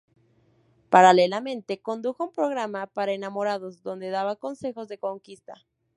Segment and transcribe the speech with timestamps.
[0.89, 5.53] Paralelamente condujo un programa para enamorados, donde daba consejos de conquista.